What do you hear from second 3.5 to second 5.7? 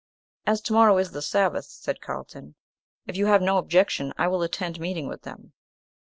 objection, I will attend meeting with them."